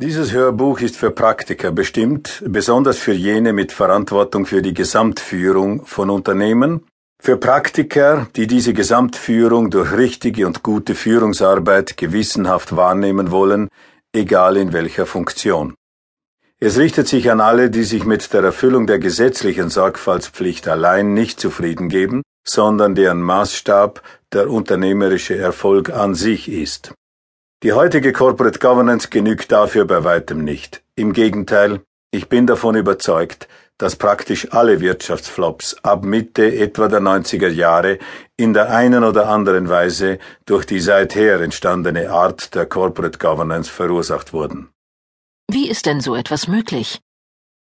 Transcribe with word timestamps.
Dieses 0.00 0.32
Hörbuch 0.32 0.78
ist 0.78 0.96
für 0.96 1.10
Praktiker 1.10 1.72
bestimmt, 1.72 2.44
besonders 2.46 2.98
für 2.98 3.12
jene 3.12 3.52
mit 3.52 3.72
Verantwortung 3.72 4.46
für 4.46 4.62
die 4.62 4.72
Gesamtführung 4.72 5.84
von 5.86 6.08
Unternehmen, 6.08 6.86
für 7.20 7.36
Praktiker, 7.36 8.28
die 8.36 8.46
diese 8.46 8.74
Gesamtführung 8.74 9.70
durch 9.70 9.92
richtige 9.92 10.46
und 10.46 10.62
gute 10.62 10.94
Führungsarbeit 10.94 11.96
gewissenhaft 11.96 12.76
wahrnehmen 12.76 13.32
wollen, 13.32 13.70
egal 14.12 14.56
in 14.56 14.72
welcher 14.72 15.04
Funktion. 15.04 15.74
Es 16.60 16.78
richtet 16.78 17.08
sich 17.08 17.28
an 17.32 17.40
alle, 17.40 17.68
die 17.68 17.82
sich 17.82 18.04
mit 18.04 18.32
der 18.32 18.44
Erfüllung 18.44 18.86
der 18.86 19.00
gesetzlichen 19.00 19.68
Sorgfaltspflicht 19.68 20.68
allein 20.68 21.12
nicht 21.12 21.40
zufrieden 21.40 21.88
geben, 21.88 22.22
sondern 22.46 22.94
deren 22.94 23.20
Maßstab 23.20 24.00
der 24.32 24.48
unternehmerische 24.48 25.36
Erfolg 25.36 25.90
an 25.90 26.14
sich 26.14 26.48
ist. 26.48 26.92
Die 27.64 27.72
heutige 27.72 28.12
Corporate 28.12 28.60
Governance 28.60 29.08
genügt 29.08 29.50
dafür 29.50 29.84
bei 29.84 30.04
weitem 30.04 30.44
nicht. 30.44 30.80
Im 30.94 31.12
Gegenteil, 31.12 31.80
ich 32.12 32.28
bin 32.28 32.46
davon 32.46 32.76
überzeugt, 32.76 33.48
dass 33.78 33.96
praktisch 33.96 34.52
alle 34.52 34.80
Wirtschaftsflops 34.80 35.76
ab 35.82 36.04
Mitte 36.04 36.54
etwa 36.54 36.86
der 36.86 37.00
90er 37.00 37.48
Jahre 37.48 37.98
in 38.36 38.54
der 38.54 38.70
einen 38.70 39.02
oder 39.02 39.28
anderen 39.28 39.68
Weise 39.68 40.20
durch 40.46 40.66
die 40.66 40.78
seither 40.78 41.40
entstandene 41.40 42.10
Art 42.12 42.54
der 42.54 42.66
Corporate 42.66 43.18
Governance 43.18 43.68
verursacht 43.68 44.32
wurden. 44.32 44.68
Wie 45.50 45.68
ist 45.68 45.86
denn 45.86 46.00
so 46.00 46.14
etwas 46.14 46.46
möglich? 46.46 47.00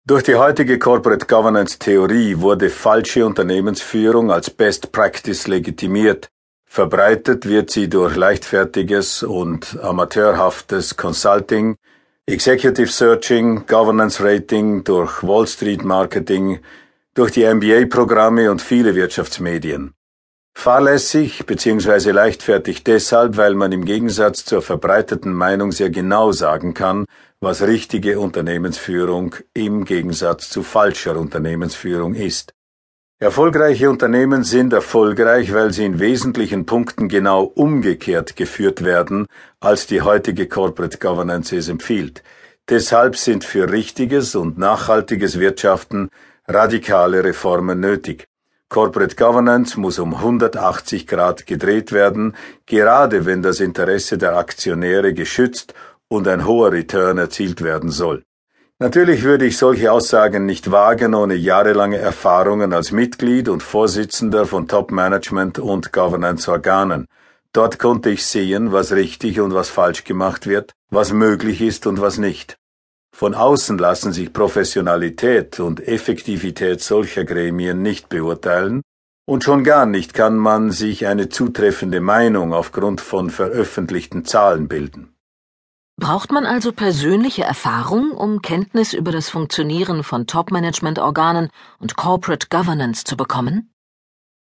Durch 0.07 0.23
die 0.23 0.37
heutige 0.37 0.79
Corporate 0.79 1.27
Governance 1.27 1.79
Theorie 1.79 2.39
wurde 2.39 2.71
falsche 2.71 3.27
Unternehmensführung 3.27 4.31
als 4.31 4.49
Best 4.49 4.93
Practice 4.93 5.47
legitimiert, 5.47 6.31
Verbreitet 6.75 7.47
wird 7.47 7.71
sie 7.71 7.89
durch 7.89 8.17
leichtfertiges 8.17 9.23
und 9.23 9.79
amateurhaftes 9.81 10.97
Consulting, 10.97 11.77
Executive 12.27 12.89
Searching, 12.89 13.65
Governance 13.69 14.21
Rating, 14.21 14.83
durch 14.83 15.23
Wall 15.23 15.47
Street 15.47 15.85
Marketing, 15.85 16.59
durch 17.15 17.31
die 17.31 17.45
MBA-Programme 17.45 18.51
und 18.51 18.61
viele 18.61 18.97
Wirtschaftsmedien. 18.97 19.93
Fahrlässig 20.53 21.47
bzw. 21.47 22.11
leichtfertig 22.11 22.83
deshalb, 22.83 23.37
weil 23.37 23.55
man 23.55 23.71
im 23.71 23.85
Gegensatz 23.85 24.45
zur 24.45 24.61
verbreiteten 24.61 25.33
Meinung 25.33 25.71
sehr 25.71 25.91
genau 25.91 26.33
sagen 26.33 26.75
kann, 26.75 27.05
was 27.39 27.63
richtige 27.63 28.19
Unternehmensführung 28.19 29.37
im 29.53 29.85
Gegensatz 29.85 30.51
zu 30.51 30.65
falscher 30.65 31.17
Unternehmensführung 31.21 32.17
ist. 32.17 32.53
Erfolgreiche 33.25 33.89
Unternehmen 33.89 34.45
sind 34.45 34.75
erfolgreich, 34.75 35.55
weil 35.55 35.73
sie 35.73 35.87
in 35.87 35.99
wesentlichen 35.99 36.67
Punkten 36.67 37.09
genau 37.09 37.45
umgekehrt 37.45 38.37
geführt 38.37 38.85
werden, 38.85 39.29
als 39.61 39.87
die 39.87 40.03
heutige 40.03 40.47
Corporate 40.47 40.99
Governance 40.99 41.57
es 41.57 41.71
empfiehlt. 41.71 42.23
Deshalb 42.69 43.17
sind 43.17 43.43
für 43.43 43.73
richtiges 43.73 44.35
und 44.35 44.59
nachhaltiges 44.59 45.41
Wirtschaften 45.41 46.11
radikale 46.47 47.25
Reformen 47.25 47.81
nötig. 47.81 48.27
Corporate 48.69 49.17
Governance 49.17 49.81
muss 49.81 49.99
um 49.99 50.15
180 50.17 51.07
Grad 51.07 51.47
gedreht 51.47 51.93
werden, 51.93 52.37
gerade 52.67 53.25
wenn 53.25 53.41
das 53.41 53.59
Interesse 53.59 54.19
der 54.19 54.37
Aktionäre 54.37 55.15
geschützt 55.15 55.73
und 56.09 56.29
ein 56.29 56.47
hoher 56.47 56.73
Return 56.73 57.17
erzielt 57.17 57.63
werden 57.63 57.89
soll. 57.91 58.23
Natürlich 58.85 59.23
würde 59.23 59.47
ich 59.47 59.57
solche 59.57 59.91
Aussagen 59.91 60.45
nicht 60.45 60.71
wagen 60.71 61.15
ohne 61.15 61.37
jahrelange 61.37 61.97
Erfahrungen 61.97 62.75
als 62.75 62.93
Mitglied 62.93 63.49
und 63.49 63.63
Vorsitzender 63.63 64.45
von 64.45 64.69
Top-Management 64.69 65.59
und 65.59 65.91
Governance-Organen. 65.91 67.07
Dort 67.55 67.79
konnte 67.79 68.11
ich 68.11 68.27
sehen, 68.27 68.73
was 68.73 68.93
richtig 68.93 69.41
und 69.41 69.55
was 69.55 69.71
falsch 69.71 70.05
gemacht 70.05 70.47
wird, 70.47 70.73
was 70.91 71.15
möglich 71.15 71.63
ist 71.63 71.87
und 71.87 72.03
was 72.03 72.19
nicht. 72.19 72.59
Von 73.17 73.33
außen 73.33 73.79
lassen 73.79 74.13
sich 74.13 74.35
Professionalität 74.35 75.61
und 75.61 75.81
Effektivität 75.89 76.83
solcher 76.83 77.25
Gremien 77.25 77.81
nicht 77.81 78.11
beurteilen, 78.11 78.83
und 79.25 79.45
schon 79.45 79.65
gar 79.65 79.87
nicht 79.87 80.13
kann 80.13 80.37
man 80.37 80.71
sich 80.71 81.07
eine 81.07 81.31
zutreffende 81.31 82.03
Meinung 82.03 82.53
aufgrund 82.53 83.01
von 83.01 83.31
veröffentlichten 83.31 84.27
Zahlen 84.27 84.69
bilden. 84.69 85.14
Braucht 85.97 86.33
man 86.33 86.45
also 86.45 86.73
persönliche 86.73 87.45
Erfahrung, 87.45 88.11
um 88.11 88.43
Kenntnis 88.43 88.95
über 88.95 89.13
das 89.13 89.29
Funktionieren 89.29 90.03
von 90.03 90.27
Top-Management-Organen 90.27 91.51
und 91.79 91.97
Corporate 91.97 92.49
Governance 92.51 93.05
zu 93.05 93.17
bekommen? 93.17 93.71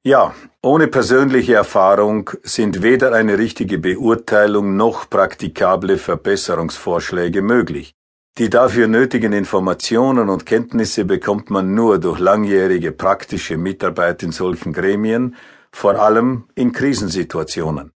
Ja, 0.05 0.35
ohne 0.63 0.89
persönliche 0.89 1.55
Erfahrung 1.55 2.31
sind 2.43 2.83
weder 2.83 3.13
eine 3.13 3.39
richtige 3.39 3.79
Beurteilung 3.79 4.77
noch 4.77 5.09
praktikable 5.09 5.97
Verbesserungsvorschläge 5.97 7.41
möglich. 7.41 7.95
Die 8.37 8.51
dafür 8.51 8.87
nötigen 8.87 9.33
Informationen 9.33 10.29
und 10.29 10.47
Kenntnisse 10.47 11.05
bekommt 11.05 11.51
man 11.51 11.75
nur 11.75 11.99
durch 11.99 12.21
langjährige 12.21 12.93
praktische 12.93 13.57
Mitarbeit 13.57 14.23
in 14.23 14.33
solchen 14.33 14.73
Gremien, 14.73 15.35
vor 15.73 15.97
allem 15.97 16.45
in 16.55 16.73
Krisensituationen. 16.73 17.91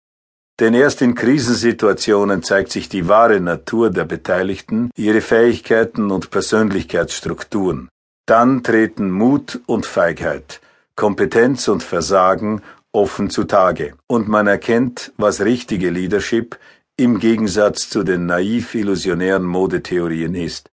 Denn 0.59 0.74
erst 0.74 1.02
in 1.02 1.16
Krisensituationen 1.16 2.44
zeigt 2.44 2.72
sich 2.72 2.90
die 2.90 3.08
wahre 3.08 3.40
Natur 3.40 3.90
der 3.92 4.03
Beteiligten, 4.03 4.92
ihre 4.96 5.22
Fähigkeiten 5.22 6.12
und 6.12 6.31
Persönlichkeitsstrukturen. 6.31 7.88
Dann 8.25 8.62
treten 8.62 9.09
Mut 9.09 9.62
und 9.66 9.86
Feigheit, 9.86 10.59
Kompetenz 10.96 11.68
und 11.69 11.81
Versagen 11.81 12.62
offen 12.92 13.30
zutage, 13.30 13.94
und 14.08 14.28
man 14.28 14.48
erkennt, 14.48 15.14
was 15.18 15.42
richtige 15.42 15.90
Leadership 15.90 16.59
im 16.98 17.19
Gegensatz 17.19 17.90
zu 17.90 18.03
den 18.03 18.25
naiv 18.25 18.75
illusionären 18.75 19.46
Modetheorien 19.46 20.36
ist. 20.36 20.69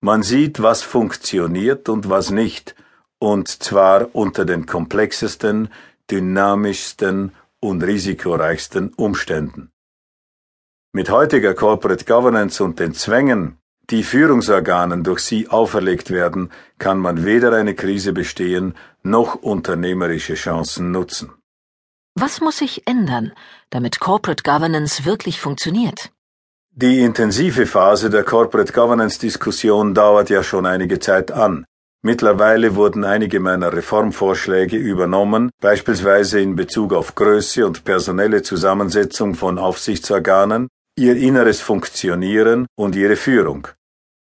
Man 0.00 0.24
sieht, 0.24 0.60
was 0.60 0.82
funktioniert 0.82 1.88
und 1.88 2.10
was 2.10 2.30
nicht, 2.30 2.74
und 3.20 3.46
zwar 3.46 4.08
unter 4.14 4.44
den 4.44 4.66
komplexesten, 4.66 5.68
dynamischsten 6.10 7.30
und 7.62 7.82
risikoreichsten 7.82 8.92
Umständen. 8.94 9.70
Mit 10.92 11.08
heutiger 11.08 11.54
Corporate 11.54 12.04
Governance 12.04 12.62
und 12.62 12.78
den 12.78 12.92
Zwängen, 12.92 13.56
die 13.88 14.02
Führungsorganen 14.02 15.04
durch 15.04 15.20
sie 15.20 15.48
auferlegt 15.48 16.10
werden, 16.10 16.50
kann 16.78 16.98
man 16.98 17.24
weder 17.24 17.52
eine 17.52 17.74
Krise 17.74 18.12
bestehen 18.12 18.74
noch 19.02 19.36
unternehmerische 19.36 20.34
Chancen 20.34 20.90
nutzen. 20.90 21.32
Was 22.14 22.40
muss 22.40 22.58
sich 22.58 22.86
ändern, 22.86 23.32
damit 23.70 24.00
Corporate 24.00 24.42
Governance 24.42 25.04
wirklich 25.04 25.40
funktioniert? 25.40 26.10
Die 26.74 27.00
intensive 27.00 27.66
Phase 27.66 28.10
der 28.10 28.24
Corporate 28.24 28.72
Governance 28.72 29.18
Diskussion 29.18 29.94
dauert 29.94 30.30
ja 30.30 30.42
schon 30.42 30.66
einige 30.66 30.98
Zeit 30.98 31.30
an. 31.30 31.64
Mittlerweile 32.04 32.74
wurden 32.74 33.04
einige 33.04 33.38
meiner 33.38 33.72
Reformvorschläge 33.72 34.76
übernommen, 34.76 35.50
beispielsweise 35.60 36.40
in 36.40 36.56
Bezug 36.56 36.92
auf 36.92 37.14
Größe 37.14 37.64
und 37.64 37.84
personelle 37.84 38.42
Zusammensetzung 38.42 39.36
von 39.36 39.56
Aufsichtsorganen, 39.56 40.66
ihr 40.98 41.16
inneres 41.16 41.60
Funktionieren 41.60 42.66
und 42.74 42.96
ihre 42.96 43.14
Führung. 43.14 43.68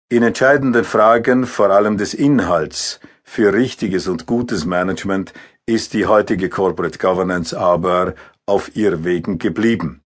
In 0.08 0.22
entscheidenden 0.22 0.84
Fragen, 0.84 1.44
vor 1.44 1.70
allem 1.70 1.96
des 1.98 2.14
Inhalts, 2.14 3.00
für 3.24 3.52
richtiges 3.52 4.06
und 4.06 4.26
gutes 4.26 4.64
Management 4.64 5.32
ist 5.66 5.92
die 5.94 6.06
heutige 6.06 6.48
Corporate 6.48 6.98
Governance 6.98 7.58
aber 7.58 8.14
auf 8.46 8.76
ihr 8.76 9.02
Wegen 9.04 9.38
geblieben. 9.38 10.02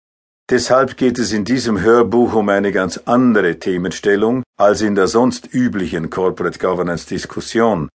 Deshalb 0.51 0.97
geht 0.97 1.17
es 1.17 1.31
in 1.31 1.45
diesem 1.45 1.79
Hörbuch 1.79 2.33
um 2.33 2.49
eine 2.49 2.73
ganz 2.73 2.97
andere 3.05 3.57
Themenstellung 3.57 4.43
als 4.57 4.81
in 4.81 4.95
der 4.95 5.07
sonst 5.07 5.53
üblichen 5.53 6.09
Corporate 6.09 6.59
Governance 6.59 7.07
Diskussion. 7.07 7.87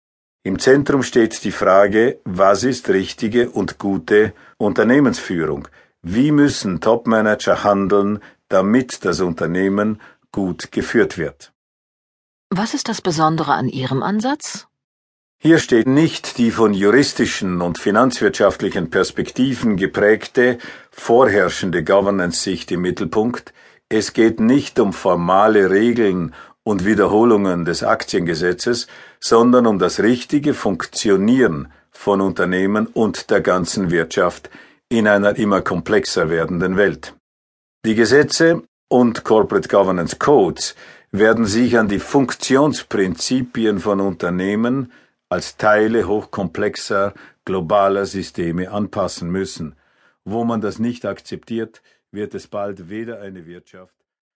Im 0.46 0.58
Zentrum 0.58 1.04
steht 1.04 1.44
die 1.44 1.52
Frage, 1.52 2.22
was 2.24 2.64
ist 2.64 2.88
richtige 2.88 3.50
und 3.50 3.78
gute 3.78 4.32
Unternehmensführung? 4.58 5.68
Wie 6.02 6.32
müssen 6.32 6.80
Topmanager 6.80 7.66
handeln, 7.66 8.20
damit 8.48 9.04
das 9.04 9.20
Unternehmen 9.20 10.00
gut 10.31 10.72
geführt 10.72 11.18
wird? 11.18 11.51
Was 12.51 12.74
ist 12.74 12.88
das 12.88 13.01
Besondere 13.01 13.51
an 13.51 13.68
Ihrem 13.68 14.01
Ansatz? 14.01 14.68
Hier 15.45 15.59
steht 15.59 15.86
nicht 15.86 16.39
die 16.39 16.50
von 16.50 16.74
juristischen 16.74 17.62
und 17.62 17.77
finanzwirtschaftlichen 17.77 18.89
Perspektiven 18.89 19.77
geprägte, 19.77 20.57
vorherrschende 20.89 21.83
Governance-Sicht 21.83 22.71
im 22.71 22.81
Mittelpunkt, 22.81 23.53
es 23.88 24.13
geht 24.13 24.39
nicht 24.39 24.80
um 24.80 24.92
formale 24.92 25.69
Regeln 25.69 26.33
und 26.63 26.83
Wiederholungen 26.83 27.63
des 27.63 27.83
Aktiengesetzes, 27.83 28.88
sondern 29.19 29.68
um 29.68 29.77
das 29.77 30.00
richtige 30.00 30.56
Funktionieren 30.56 31.71
von 31.91 32.21
Unternehmen 32.21 32.88
und 32.88 33.30
der 33.30 33.41
ganzen 33.41 33.91
Wirtschaft 33.91 34.50
in 34.89 35.07
einer 35.07 35.36
immer 35.36 35.62
komplexer 35.62 36.31
werdenden 36.31 36.75
Welt. 36.75 37.13
Die 37.86 37.94
Gesetze 37.94 38.63
und 38.89 39.24
Corporate 39.24 39.69
Governance 39.69 40.15
Codes 40.18 40.74
werden 41.12 41.45
sich 41.45 41.77
an 41.77 41.88
die 41.88 42.00
Funktionsprinzipien 42.00 43.77
von 43.77 44.01
Unternehmen, 44.01 44.91
als 45.30 45.57
Teile 45.57 46.07
hochkomplexer 46.07 47.13
globaler 47.45 48.06
Systeme 48.06 48.72
anpassen 48.72 49.30
müssen. 49.30 49.75
Wo 50.24 50.44
man 50.44 50.62
das 50.62 50.80
nicht 50.80 51.06
akzeptiert, 51.06 51.81
wird 52.12 52.36
es 52.36 52.48
bald 52.48 52.89
weder 52.89 53.22
eine 53.22 53.45
Wirtschaft 53.45 53.94